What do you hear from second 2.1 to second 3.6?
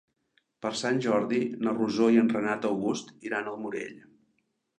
i en Renat August iran